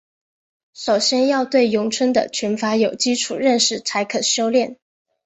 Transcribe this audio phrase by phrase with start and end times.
[0.73, 4.79] 首先要对咏春的拳法有基础认识才可修练。